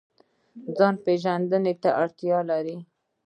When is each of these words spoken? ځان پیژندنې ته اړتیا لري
ځان 0.77 0.95
پیژندنې 1.05 1.73
ته 1.81 1.89
اړتیا 2.03 2.37
لري 2.49 2.77